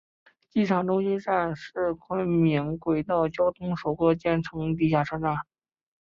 [0.49, 5.35] 机场中心站是昆明轨道交通首个建成地下车站。